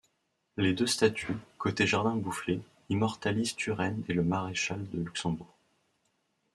[0.57, 5.53] Les deux statues, côté jardin Boufflers, immortalisent Turenne et le maréchal de Luxembourg.